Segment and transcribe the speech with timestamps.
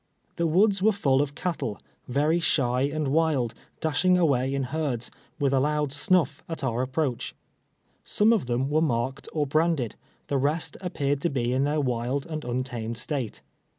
[0.37, 5.53] The woods were full of cattle, very shy and wild, dashing away in herds, with
[5.53, 7.35] a loud snuff, at our approach.
[8.03, 9.93] Some of them were marked or l)randed,
[10.25, 13.43] the rest aj^peared to be in their wild and untamed state.